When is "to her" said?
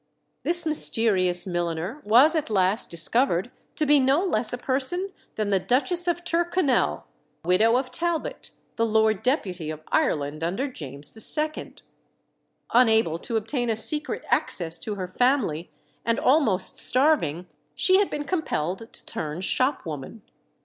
14.79-15.07